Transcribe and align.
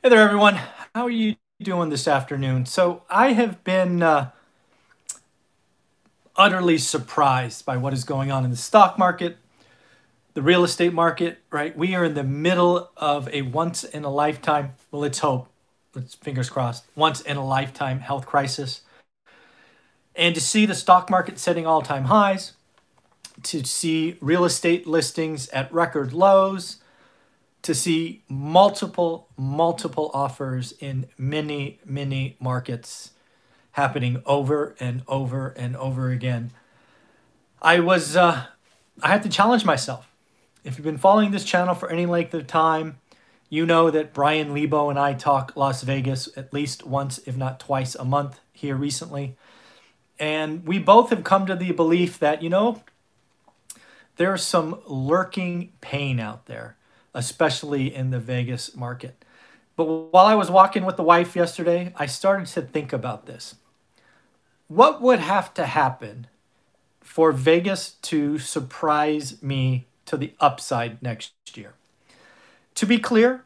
Hey 0.00 0.10
there, 0.10 0.20
everyone. 0.20 0.54
How 0.94 1.06
are 1.06 1.10
you 1.10 1.34
doing 1.60 1.88
this 1.88 2.06
afternoon? 2.06 2.66
So, 2.66 3.02
I 3.10 3.32
have 3.32 3.64
been 3.64 4.00
uh, 4.00 4.30
utterly 6.36 6.78
surprised 6.78 7.66
by 7.66 7.78
what 7.78 7.92
is 7.92 8.04
going 8.04 8.30
on 8.30 8.44
in 8.44 8.52
the 8.52 8.56
stock 8.56 8.96
market, 8.96 9.38
the 10.34 10.40
real 10.40 10.62
estate 10.62 10.92
market, 10.92 11.40
right? 11.50 11.76
We 11.76 11.96
are 11.96 12.04
in 12.04 12.14
the 12.14 12.22
middle 12.22 12.92
of 12.96 13.28
a 13.30 13.42
once 13.42 13.82
in 13.82 14.04
a 14.04 14.08
lifetime, 14.08 14.74
well, 14.92 15.02
let's 15.02 15.18
hope, 15.18 15.48
let's 15.96 16.14
fingers 16.14 16.48
crossed, 16.48 16.84
once 16.94 17.20
in 17.20 17.36
a 17.36 17.44
lifetime 17.44 17.98
health 17.98 18.24
crisis. 18.24 18.82
And 20.14 20.32
to 20.36 20.40
see 20.40 20.64
the 20.64 20.76
stock 20.76 21.10
market 21.10 21.40
setting 21.40 21.66
all 21.66 21.82
time 21.82 22.04
highs, 22.04 22.52
to 23.42 23.64
see 23.64 24.16
real 24.20 24.44
estate 24.44 24.86
listings 24.86 25.48
at 25.48 25.72
record 25.72 26.12
lows, 26.12 26.76
to 27.68 27.74
see 27.74 28.22
multiple, 28.30 29.28
multiple 29.36 30.10
offers 30.14 30.72
in 30.80 31.06
many, 31.18 31.78
many 31.84 32.34
markets 32.40 33.10
happening 33.72 34.22
over 34.24 34.74
and 34.80 35.02
over 35.06 35.48
and 35.50 35.76
over 35.76 36.10
again. 36.10 36.50
I 37.60 37.80
was, 37.80 38.16
uh, 38.16 38.46
I 39.02 39.08
had 39.08 39.22
to 39.24 39.28
challenge 39.28 39.66
myself. 39.66 40.10
If 40.64 40.78
you've 40.78 40.84
been 40.86 40.96
following 40.96 41.30
this 41.30 41.44
channel 41.44 41.74
for 41.74 41.90
any 41.90 42.06
length 42.06 42.32
of 42.32 42.46
time, 42.46 43.00
you 43.50 43.66
know 43.66 43.90
that 43.90 44.14
Brian 44.14 44.54
Lebo 44.54 44.88
and 44.88 44.98
I 44.98 45.12
talk 45.12 45.52
Las 45.54 45.82
Vegas 45.82 46.26
at 46.38 46.54
least 46.54 46.86
once, 46.86 47.18
if 47.26 47.36
not 47.36 47.60
twice 47.60 47.94
a 47.94 48.04
month 48.06 48.40
here 48.50 48.76
recently. 48.76 49.36
And 50.18 50.66
we 50.66 50.78
both 50.78 51.10
have 51.10 51.22
come 51.22 51.44
to 51.44 51.54
the 51.54 51.72
belief 51.72 52.18
that, 52.18 52.42
you 52.42 52.48
know, 52.48 52.80
there's 54.16 54.42
some 54.42 54.80
lurking 54.86 55.74
pain 55.82 56.18
out 56.18 56.46
there 56.46 56.77
especially 57.18 57.92
in 57.92 58.10
the 58.10 58.20
Vegas 58.20 58.76
market. 58.76 59.24
But 59.74 59.84
while 59.84 60.26
I 60.26 60.36
was 60.36 60.52
walking 60.52 60.84
with 60.84 60.96
the 60.96 61.02
wife 61.02 61.34
yesterday, 61.34 61.92
I 61.96 62.06
started 62.06 62.46
to 62.46 62.62
think 62.62 62.92
about 62.92 63.26
this. 63.26 63.56
What 64.68 65.02
would 65.02 65.18
have 65.18 65.52
to 65.54 65.66
happen 65.66 66.28
for 67.00 67.32
Vegas 67.32 67.96
to 68.02 68.38
surprise 68.38 69.42
me 69.42 69.86
to 70.06 70.16
the 70.16 70.32
upside 70.38 71.02
next 71.02 71.32
year? 71.56 71.74
To 72.76 72.86
be 72.86 72.98
clear, 72.98 73.42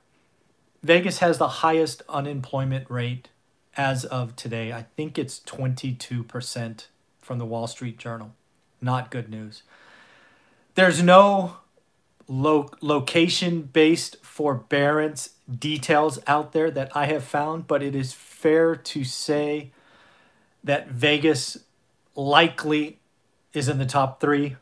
Vegas 0.82 1.20
has 1.20 1.38
the 1.38 1.62
highest 1.64 2.02
unemployment 2.10 2.90
rate 2.90 3.30
as 3.74 4.04
of 4.04 4.36
today. 4.36 4.70
I 4.70 4.84
think 4.96 5.18
it's 5.18 5.40
22% 5.40 6.86
from 7.22 7.38
the 7.38 7.46
Wall 7.46 7.66
Street 7.66 7.96
Journal. 7.96 8.34
Not 8.82 9.10
good 9.10 9.30
news. 9.30 9.62
There's 10.74 11.02
no 11.02 11.56
lo- 12.28 12.70
location 12.80 13.62
based 13.62 14.16
forbearance 14.24 15.30
details 15.58 16.18
out 16.26 16.52
there 16.52 16.70
that 16.70 16.94
I 16.96 17.06
have 17.06 17.24
found, 17.24 17.66
but 17.66 17.82
it 17.82 17.94
is 17.94 18.12
fair 18.12 18.74
to 18.76 19.04
say 19.04 19.70
that 20.64 20.88
Vegas 20.88 21.58
likely 22.14 22.98
is 23.52 23.68
in 23.68 23.78
the 23.78 23.86
top 23.86 24.20
three. 24.20 24.56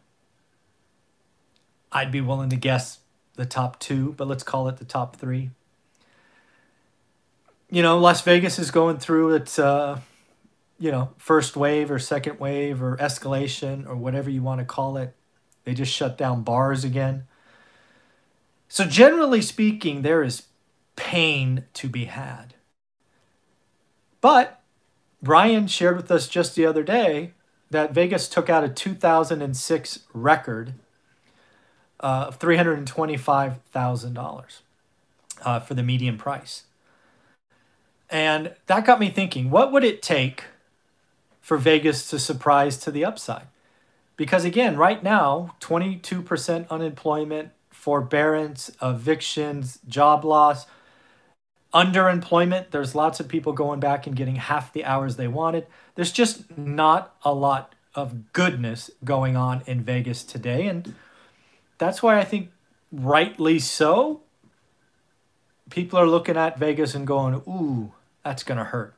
I'd 1.93 2.13
be 2.13 2.21
willing 2.21 2.51
to 2.51 2.57
guess 2.57 2.99
the 3.37 3.47
top 3.47 3.79
two, 3.79 4.15
but 4.17 4.29
let's 4.29 4.43
call 4.43 4.69
it 4.69 4.77
the 4.77 4.85
top 4.85 5.17
three. 5.17 5.51
You 7.71 7.83
know, 7.83 7.99
Las 7.99 8.23
Vegas 8.23 8.59
is 8.59 8.71
going 8.71 8.99
through 8.99 9.35
its, 9.35 9.59
uh, 9.59 10.01
you 10.79 10.91
know, 10.91 11.11
first 11.19 11.57
wave 11.57 11.91
or 11.91 11.99
second 11.99 12.41
wave 12.41 12.83
or 12.83 12.97
escalation 12.97 13.89
or 13.89 13.97
whatever 13.97 14.31
you 14.31 14.43
want 14.43 14.61
to 14.61 14.65
call 14.65 14.97
it. 14.97 15.15
They 15.65 15.75
just 15.75 15.93
shut 15.93 16.19
down 16.19 16.43
bars 16.43 16.85
again. 16.85 17.25
So, 18.73 18.85
generally 18.85 19.43
speaking, 19.43 20.03
there 20.03 20.23
is 20.23 20.45
pain 20.95 21.65
to 21.75 21.89
be 21.89 22.05
had. 22.05 22.55
But 24.21 24.61
Brian 25.21 25.67
shared 25.67 25.97
with 25.97 26.09
us 26.11 26.29
just 26.29 26.55
the 26.55 26.67
other 26.67 26.85
day 26.85 27.33
that 27.71 27.93
Vegas 27.93 28.29
took 28.29 28.49
out 28.49 28.63
a 28.63 28.69
2006 28.69 30.01
record 30.15 30.75
uh, 31.99 32.27
of 32.29 32.39
$325,000 32.39 34.59
uh, 35.43 35.61
for 35.61 35.75
the 35.75 35.83
median 35.83 36.17
price. 36.17 36.63
And 38.09 38.55
that 38.67 38.85
got 38.85 39.01
me 39.01 39.11
thinking 39.11 39.51
what 39.51 39.73
would 39.73 39.83
it 39.83 40.01
take 40.01 40.45
for 41.41 41.57
Vegas 41.57 42.09
to 42.11 42.21
surprise 42.21 42.77
to 42.79 42.93
the 42.93 43.05
upside? 43.05 43.49
Because 44.17 44.45
again, 44.45 44.77
right 44.77 45.03
now, 45.03 45.57
22% 45.61 46.69
unemployment, 46.69 47.51
forbearance, 47.81 48.71
evictions, 48.83 49.79
job 49.89 50.23
loss, 50.23 50.67
underemployment. 51.73 52.71
There's 52.73 52.95
lots 52.95 53.21
of 53.21 53.29
people 53.29 53.55
going 53.55 53.81
back 53.81 54.07
and 54.07 54.15
getting 54.15 54.37
half 54.37 54.71
the 54.73 54.85
hours 54.85 55.17
they 55.17 55.29
wanted. 55.29 55.67
There's 55.95 56.13
just 56.13 56.59
not 56.59 57.17
a 57.25 57.33
lot 57.33 57.75
of 57.95 58.35
goodness 58.35 58.91
going 59.03 59.35
on 59.35 59.63
in 59.67 59.81
Vegas 59.81 60.25
today. 60.25 60.67
And 60.67 60.95
that's 61.79 62.03
why 62.03 62.19
I 62.19 62.25
think, 62.25 62.51
rightly 62.93 63.59
so, 63.59 64.21
people 65.71 65.99
are 65.99 66.07
looking 66.07 66.37
at 66.37 66.59
Vegas 66.59 66.95
and 66.95 67.07
going, 67.07 67.37
ooh, 67.49 67.93
that's 68.23 68.43
going 68.43 68.59
to 68.59 68.65
hurt. 68.65 68.95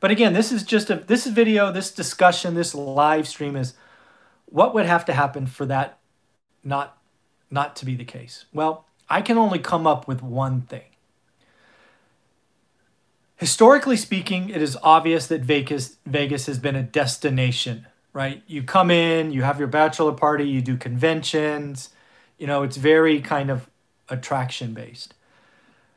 But 0.00 0.10
again, 0.10 0.32
this 0.32 0.50
is 0.50 0.64
just 0.64 0.90
a 0.90 0.96
this 0.96 1.26
video, 1.26 1.70
this 1.70 1.92
discussion, 1.92 2.54
this 2.54 2.74
live 2.74 3.28
stream 3.28 3.54
is 3.54 3.74
what 4.46 4.74
would 4.74 4.86
have 4.86 5.04
to 5.04 5.12
happen 5.12 5.46
for 5.46 5.66
that 5.66 6.00
not 6.64 6.98
not 7.52 7.76
to 7.76 7.84
be 7.84 7.94
the 7.94 8.04
case? 8.04 8.46
Well, 8.52 8.86
I 9.08 9.20
can 9.20 9.36
only 9.36 9.58
come 9.58 9.86
up 9.86 10.08
with 10.08 10.22
one 10.22 10.62
thing. 10.62 10.84
Historically 13.36 13.96
speaking, 13.96 14.48
it 14.48 14.62
is 14.62 14.78
obvious 14.82 15.26
that 15.26 15.42
Vegas, 15.42 15.96
Vegas 16.06 16.46
has 16.46 16.58
been 16.58 16.76
a 16.76 16.82
destination, 16.82 17.86
right? 18.12 18.42
You 18.46 18.62
come 18.62 18.90
in, 18.90 19.32
you 19.32 19.42
have 19.42 19.58
your 19.58 19.68
bachelor 19.68 20.12
party, 20.12 20.48
you 20.48 20.62
do 20.62 20.76
conventions, 20.76 21.90
you 22.38 22.46
know, 22.46 22.62
it's 22.62 22.76
very 22.76 23.20
kind 23.20 23.50
of 23.50 23.68
attraction 24.08 24.74
based. 24.74 25.14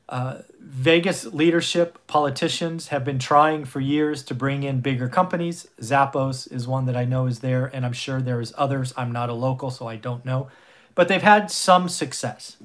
Uh, 0.10 0.42
Vegas 0.60 1.26
leadership, 1.26 2.00
politicians 2.08 2.90
have 2.90 3.04
been 3.06 3.20
trying 3.20 3.66
for 3.66 3.80
years 3.80 4.24
to 4.24 4.36
bring 4.36 4.64
in 4.64 4.82
bigger 4.82 5.08
companies. 5.08 5.68
Zappos 5.82 6.52
is 6.52 6.68
one 6.68 6.86
that 6.86 6.96
I 6.98 7.06
know 7.06 7.28
is 7.28 7.40
there, 7.40 7.68
and 7.68 7.86
I'm 7.86 7.94
sure 7.94 8.22
there 8.22 8.42
is 8.42 8.54
others. 8.58 8.94
I'm 8.98 9.12
not 9.12 9.30
a 9.30 9.34
local, 9.34 9.72
so 9.72 9.88
I 9.88 9.96
don't 9.96 10.26
know 10.26 10.50
but 10.96 11.08
they've 11.08 11.22
had 11.22 11.52
some 11.52 11.88
success. 11.90 12.58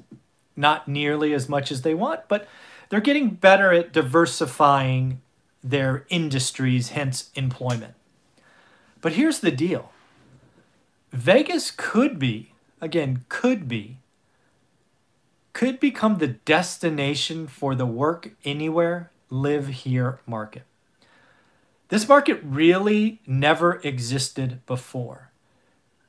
Not 0.55 0.87
nearly 0.87 1.33
as 1.33 1.47
much 1.47 1.71
as 1.71 1.81
they 1.81 1.93
want, 1.93 2.21
but 2.27 2.47
they're 2.89 2.99
getting 2.99 3.29
better 3.29 3.71
at 3.71 3.93
diversifying 3.93 5.21
their 5.63 6.05
industries, 6.09 6.89
hence 6.89 7.29
employment. 7.35 7.93
But 9.01 9.13
here's 9.13 9.39
the 9.39 9.51
deal 9.51 9.91
Vegas 11.11 11.71
could 11.71 12.17
be, 12.17 12.53
again, 12.79 13.25
could 13.29 13.67
be, 13.67 13.97
could 15.53 15.79
become 15.79 16.17
the 16.17 16.27
destination 16.27 17.47
for 17.47 17.75
the 17.75 17.85
work 17.85 18.31
anywhere, 18.43 19.11
live 19.29 19.67
here 19.67 20.19
market. 20.25 20.63
This 21.89 22.07
market 22.07 22.39
really 22.43 23.19
never 23.27 23.81
existed 23.83 24.65
before 24.65 25.31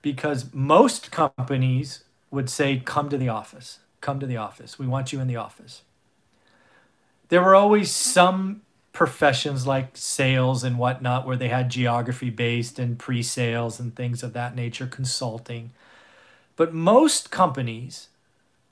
because 0.00 0.53
most 0.53 1.10
companies 1.10 2.04
would 2.32 2.50
say, 2.50 2.82
Come 2.84 3.09
to 3.10 3.16
the 3.16 3.28
office. 3.28 3.78
Come 4.00 4.19
to 4.19 4.26
the 4.26 4.37
office. 4.37 4.78
We 4.78 4.88
want 4.88 5.12
you 5.12 5.20
in 5.20 5.28
the 5.28 5.37
office. 5.37 5.82
There 7.28 7.43
were 7.43 7.54
always 7.54 7.91
some 7.93 8.62
professions 8.93 9.66
like 9.66 9.97
sales 9.97 10.65
and 10.65 10.78
whatnot 10.78 11.26
where 11.26 11.37
they 11.37 11.48
had 11.48 11.71
geography 11.71 12.31
based 12.31 12.78
and 12.78 12.98
pre 12.98 13.22
sales 13.22 13.78
and 13.78 13.94
things 13.94 14.22
of 14.22 14.32
that 14.32 14.56
nature, 14.56 14.87
consulting. 14.87 15.71
But 16.56 16.75
most 16.75 17.31
companies 17.31 18.09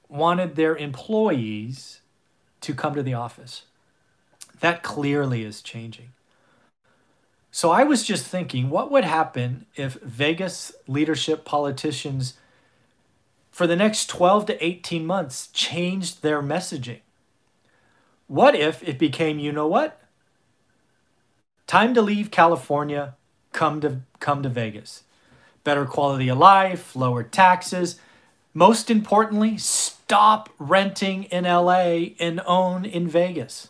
wanted 0.08 0.56
their 0.56 0.76
employees 0.76 2.00
to 2.60 2.74
come 2.74 2.94
to 2.94 3.02
the 3.02 3.14
office. 3.14 3.62
That 4.60 4.82
clearly 4.82 5.44
is 5.44 5.62
changing. 5.62 6.10
So 7.50 7.70
I 7.70 7.84
was 7.84 8.04
just 8.04 8.26
thinking, 8.26 8.70
what 8.70 8.90
would 8.90 9.04
happen 9.04 9.66
if 9.74 9.94
Vegas 9.94 10.72
leadership 10.86 11.44
politicians 11.44 12.34
for 13.50 13.66
the 13.66 13.76
next 13.76 14.08
12 14.08 14.46
to 14.46 14.64
18 14.64 15.04
months 15.04 15.48
changed 15.48 16.22
their 16.22 16.42
messaging? 16.42 17.00
What 18.26 18.54
if 18.54 18.86
it 18.88 18.98
became, 18.98 19.38
you 19.38 19.52
know 19.52 19.66
what? 19.66 20.00
Time 21.66 21.94
to 21.94 22.02
leave 22.02 22.30
California, 22.30 23.16
come 23.52 23.80
to 23.80 24.00
come 24.18 24.42
to 24.42 24.48
Vegas. 24.48 25.04
Better 25.64 25.84
quality 25.84 26.28
of 26.28 26.38
life, 26.38 26.96
lower 26.96 27.22
taxes. 27.22 28.00
Most 28.54 28.90
importantly, 28.90 29.56
stop 29.58 30.48
renting 30.58 31.24
in 31.24 31.44
LA 31.44 32.14
and 32.18 32.40
own 32.46 32.84
in 32.84 33.06
Vegas. 33.08 33.68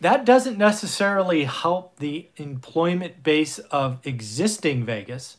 That 0.00 0.24
doesn't 0.24 0.58
necessarily 0.58 1.44
help 1.44 1.96
the 1.96 2.28
employment 2.36 3.22
base 3.22 3.58
of 3.58 4.04
existing 4.04 4.84
Vegas 4.84 5.38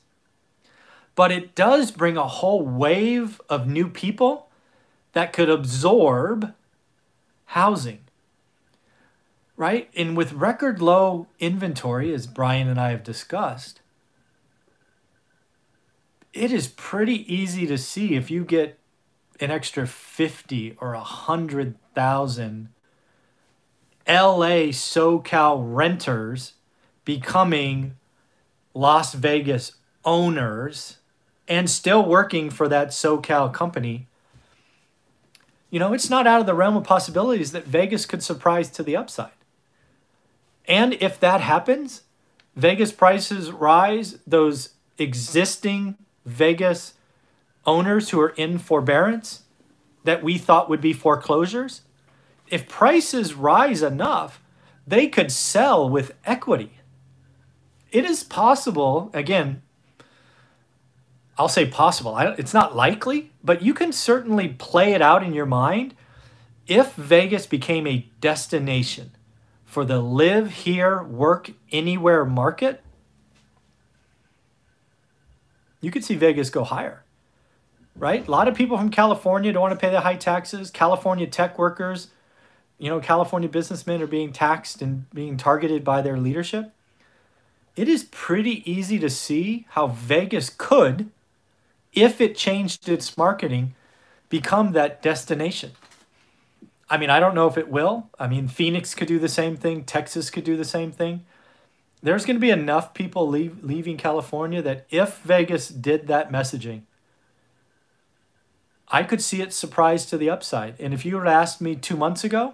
but 1.16 1.32
it 1.32 1.56
does 1.56 1.92
bring 1.92 2.18
a 2.18 2.28
whole 2.28 2.62
wave 2.62 3.42
of 3.50 3.68
new 3.68 3.90
people 3.90 4.50
that 5.14 5.34
could 5.34 5.50
absorb 5.50 6.54
housing. 7.46 8.00
Right? 9.58 9.90
And 9.96 10.18
with 10.18 10.34
record 10.34 10.82
low 10.82 11.28
inventory, 11.40 12.14
as 12.14 12.28
Brian 12.28 12.68
and 12.68 12.80
I 12.80 12.90
have 12.90 13.04
discussed, 13.04 13.80
it 16.34 16.52
is 16.52 16.68
pretty 16.68 17.34
easy 17.34 17.66
to 17.66 17.78
see 17.78 18.16
if 18.16 18.30
you 18.30 18.44
get 18.44 18.78
an 19.40 19.52
extra 19.52 19.88
50 19.88 20.76
or 20.82 20.94
a 20.94 20.98
100,000 20.98 22.70
LA 24.08 24.72
SoCal 24.72 25.64
renters 25.66 26.54
becoming 27.06 27.96
Las 28.74 29.14
Vegas 29.14 29.74
owners 30.04 30.98
and 31.48 31.70
still 31.70 32.04
working 32.04 32.50
for 32.50 32.68
that 32.68 32.90
SoCal 32.90 33.54
company. 33.54 34.08
You 35.70 35.80
know, 35.80 35.94
it's 35.94 36.10
not 36.10 36.28
out 36.28 36.40
of 36.40 36.46
the 36.46 36.54
realm 36.54 36.78
of 36.78 36.84
possibilities 36.84 37.52
that 37.52 37.66
Vegas 37.66 38.06
could 38.06 38.24
surprise 38.24 38.70
to 38.72 38.84
the 38.84 38.96
upside. 38.96 39.32
And 40.68 40.94
if 40.96 41.20
that 41.20 41.42
happens, 41.42 42.04
Vegas 42.56 42.92
prices 42.92 43.52
rise, 43.52 44.18
those 44.26 44.70
existing 44.98 45.98
Vegas 46.26 46.94
owners 47.66 48.10
who 48.10 48.20
are 48.22 48.30
in 48.30 48.58
forbearance 48.58 49.44
that 50.04 50.24
we 50.24 50.38
thought 50.38 50.70
would 50.70 50.82
be 50.82 50.94
foreclosures, 50.94 51.82
if 52.48 52.70
prices 52.70 53.34
rise 53.34 53.82
enough, 53.82 54.42
they 54.88 55.08
could 55.08 55.32
sell 55.32 55.90
with 55.90 56.14
equity. 56.26 56.80
It 57.92 58.06
is 58.06 58.24
possible, 58.24 59.10
again, 59.14 59.62
I'll 61.38 61.50
say 61.50 61.66
possible. 61.66 62.18
it's 62.18 62.54
not 62.54 62.76
likely, 62.76 63.32
but 63.44 63.62
you 63.62 63.74
can 63.74 63.92
certainly 63.92 64.50
play 64.50 64.94
it 64.94 65.02
out 65.02 65.24
in 65.24 65.34
your 65.34 65.46
mind. 65.46 65.94
If 66.68 66.94
Vegas 66.94 67.46
became 67.46 67.86
a 67.86 68.08
destination 68.22 69.12
for 69.66 69.84
the 69.86 70.00
live 70.00 70.52
here, 70.52 71.04
work 71.04 71.52
anywhere 71.72 72.24
market, 72.26 72.82
you 75.82 75.92
could 75.92 76.06
see 76.06 76.16
Vegas 76.16 76.50
go 76.50 76.64
higher, 76.64 77.04
right? 77.96 78.28
A 78.28 78.32
lot 78.32 78.48
of 78.48 78.56
people 78.56 78.78
from 78.78 78.90
California 78.90 79.52
don't 79.52 79.62
want 79.62 79.74
to 79.74 79.80
pay 79.80 79.92
the 79.92 80.02
high 80.02 80.16
taxes. 80.16 80.72
California 80.72 81.28
tech 81.28 81.60
workers, 81.60 82.08
you 82.80 82.90
know, 82.90 83.00
California 83.00 83.50
businessmen 83.50 84.02
are 84.02 84.08
being 84.08 84.32
taxed 84.32 84.82
and 84.82 85.10
being 85.12 85.38
targeted 85.38 85.84
by 85.84 86.02
their 86.02 86.18
leadership. 86.18 86.72
It 87.76 87.90
is 87.90 88.06
pretty 88.06 88.70
easy 88.70 88.98
to 89.00 89.10
see 89.10 89.68
how 89.72 89.88
Vegas 89.88 90.50
could, 90.50 91.12
if 91.96 92.22
it 92.22 92.36
changed 92.36 92.88
its 92.88 93.18
marketing, 93.18 93.74
become 94.30 94.74
that 94.74 95.02
destination. 95.02 95.72
I 96.90 96.98
mean, 96.98 97.10
I 97.10 97.20
don't 97.20 97.34
know 97.34 97.48
if 97.48 97.58
it 97.58 97.70
will. 97.70 98.10
I 98.20 98.28
mean, 98.28 98.48
Phoenix 98.48 98.94
could 98.94 99.08
do 99.08 99.18
the 99.18 99.30
same 99.30 99.58
thing, 99.58 99.84
Texas 99.84 100.30
could 100.30 100.44
do 100.44 100.56
the 100.56 100.66
same 100.66 100.92
thing 100.92 101.26
there's 102.06 102.24
going 102.24 102.36
to 102.36 102.42
be 102.42 102.52
enough 102.52 102.94
people 102.94 103.28
leave, 103.28 103.64
leaving 103.64 103.98
California 103.98 104.62
that 104.62 104.86
if 104.92 105.18
Vegas 105.20 105.70
did 105.70 106.06
that 106.06 106.32
messaging, 106.32 106.84
I 108.88 109.02
could 109.02 109.24
see 109.24 109.42
it 109.42 109.52
surprise 109.52 110.06
to 110.08 110.18
the 110.18 110.30
upside. 110.30 110.80
And 110.80 110.94
if 110.94 111.04
you 111.04 111.18
had 111.18 111.28
asked 111.28 111.62
me 111.62 111.76
two 111.76 111.98
months 111.98 112.24
ago, 112.24 112.54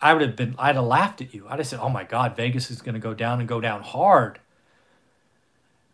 I 0.00 0.12
would 0.12 0.22
have 0.22 0.36
been, 0.36 0.54
I'd 0.56 0.76
have 0.76 0.84
laughed 0.84 1.20
at 1.20 1.34
you. 1.34 1.46
I'd 1.48 1.58
have 1.58 1.66
said, 1.66 1.80
oh 1.80 1.88
my 1.88 2.04
God, 2.04 2.36
Vegas 2.36 2.70
is 2.70 2.80
going 2.80 2.94
to 2.94 3.00
go 3.00 3.12
down 3.12 3.40
and 3.40 3.48
go 3.48 3.60
down 3.60 3.82
hard. 3.82 4.38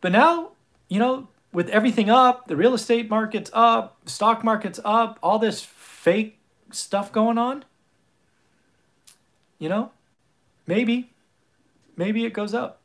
But 0.02 0.12
now, 0.12 0.50
you 0.90 0.98
know, 0.98 1.28
with 1.54 1.68
everything 1.70 2.10
up, 2.10 2.48
the 2.48 2.56
real 2.56 2.74
estate 2.74 3.08
market's 3.08 3.50
up, 3.54 3.96
stock 4.06 4.42
market's 4.42 4.80
up, 4.84 5.18
all 5.22 5.38
this 5.38 5.62
fake 5.62 6.38
stuff 6.70 7.12
going 7.12 7.38
on, 7.38 7.64
you 9.58 9.68
know, 9.68 9.92
maybe 10.66 11.12
maybe 11.96 12.24
it 12.24 12.32
goes 12.32 12.52
up. 12.52 12.80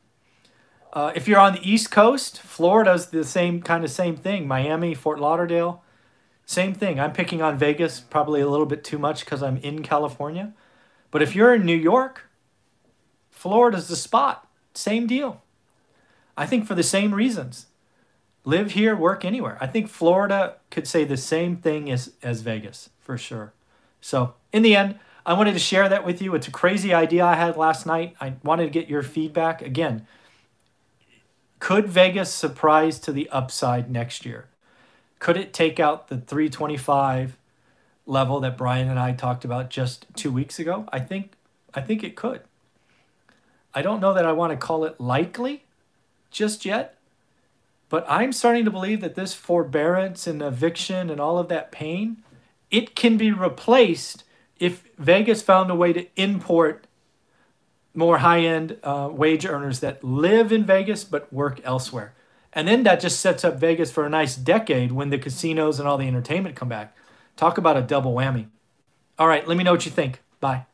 Uh, 0.94 1.12
if 1.16 1.28
you're 1.28 1.40
on 1.40 1.54
the 1.54 1.70
East 1.70 1.92
Coast, 1.92 2.40
Florida's 2.42 3.08
the 3.08 3.24
same 3.24 3.62
kind 3.62 3.84
of 3.84 3.92
same 3.92 4.16
thing. 4.16 4.48
Miami, 4.48 4.94
Fort 4.94 5.20
Lauderdale, 5.20 5.84
same 6.46 6.74
thing. 6.74 7.00
I'm 7.00 7.12
picking 7.12 7.42
on 7.42 7.58
Vegas 7.58 8.00
probably 8.00 8.40
a 8.40 8.48
little 8.48 8.66
bit 8.66 8.84
too 8.84 9.00
much 9.00 9.26
because 9.26 9.44
I'm 9.44 9.58
in 9.58 9.82
California. 9.84 10.54
But 11.12 11.24
if 11.24 11.36
you're 11.36 11.56
in 11.56 11.66
New 11.66 11.76
York, 11.76 12.30
Florida's 13.32 13.88
the 13.88 13.96
spot. 13.96 14.48
Same 14.76 15.08
deal. 15.08 15.42
I 16.38 16.46
think 16.46 16.68
for 16.68 16.76
the 16.76 16.84
same 16.84 17.14
reasons. 17.14 17.66
Live 18.46 18.72
here, 18.72 18.96
work 18.96 19.26
anywhere. 19.26 19.58
I 19.60 19.68
think 19.68 19.90
Florida 19.90 20.56
could 20.72 20.88
say 20.88 21.04
the 21.04 21.18
same 21.18 21.58
thing 21.58 21.92
as, 21.92 22.14
as 22.24 22.42
Vegas 22.42 22.90
for 23.00 23.18
sure. 23.18 23.54
So, 24.02 24.36
in 24.54 24.62
the 24.62 24.76
end, 24.76 24.98
I 25.26 25.34
wanted 25.34 25.54
to 25.54 25.60
share 25.60 25.90
that 25.90 26.06
with 26.06 26.22
you. 26.22 26.34
It's 26.34 26.48
a 26.48 26.52
crazy 26.52 26.94
idea 26.94 27.26
I 27.26 27.36
had 27.36 27.58
last 27.58 27.86
night. 27.86 28.16
I 28.20 28.34
wanted 28.44 28.64
to 28.64 28.70
get 28.70 28.88
your 28.88 29.04
feedback. 29.04 29.62
Again, 29.62 30.08
could 31.60 31.88
Vegas 31.88 32.34
surprise 32.34 33.00
to 33.00 33.12
the 33.12 33.30
upside 33.30 33.92
next 33.92 34.26
year? 34.26 34.48
Could 35.20 35.36
it 35.36 35.54
take 35.54 35.80
out 35.80 36.08
the 36.08 36.18
325 36.18 37.38
level 38.06 38.40
that 38.40 38.58
Brian 38.58 38.90
and 38.90 38.98
I 38.98 39.12
talked 39.12 39.44
about 39.44 39.70
just 39.70 40.06
2 40.16 40.32
weeks 40.32 40.58
ago? 40.58 40.88
I 40.92 41.00
think 41.00 41.34
I 41.74 41.82
think 41.82 42.04
it 42.04 42.16
could. 42.16 42.42
I 43.74 43.82
don't 43.82 44.00
know 44.00 44.14
that 44.14 44.26
I 44.26 44.32
want 44.32 44.52
to 44.52 44.58
call 44.58 44.86
it 44.86 45.00
likely 45.00 45.66
just 46.32 46.66
yet, 46.66 46.98
but 47.90 48.06
I'm 48.08 48.32
starting 48.32 48.66
to 48.66 48.72
believe 48.72 49.02
that 49.02 49.16
this 49.16 49.34
forbearance 49.34 50.28
and 50.28 50.42
eviction 50.42 51.10
and 51.10 51.20
all 51.20 51.38
of 51.38 51.50
that 51.50 51.72
pain, 51.72 52.24
it 52.72 52.96
can 52.96 53.18
be 53.18 53.32
replaced 53.32 54.24
if 54.60 54.84
Vegas 54.98 55.42
found 55.42 55.72
a 55.72 55.76
way 55.76 55.94
to 55.94 56.08
import 56.16 56.86
more 57.94 58.20
high 58.20 58.42
end 58.42 58.78
uh, 58.84 59.10
wage 59.12 59.46
earners 59.46 59.80
that 59.80 60.04
live 60.04 60.52
in 60.52 60.64
Vegas 60.64 61.04
but 61.04 61.32
work 61.34 61.60
elsewhere. 61.64 62.14
And 62.54 62.68
then 62.68 62.84
that 62.84 63.00
just 63.00 63.20
sets 63.20 63.44
up 63.44 63.60
Vegas 63.60 63.92
for 63.92 64.06
a 64.06 64.10
nice 64.10 64.36
decade 64.36 64.92
when 64.92 65.10
the 65.10 65.18
casinos 65.18 65.80
and 65.80 65.88
all 65.88 65.98
the 65.98 66.08
entertainment 66.08 66.56
come 66.56 66.70
back. 66.70 66.96
Talk 67.36 67.58
about 67.58 67.78
a 67.78 67.82
double 67.82 68.14
whammy. 68.14 68.48
All 69.18 69.28
right, 69.28 69.48
let 69.48 69.58
me 69.58 69.64
know 69.64 69.72
what 69.72 69.86
you 69.86 69.92
think. 69.92 70.22
Bye. 70.40 70.66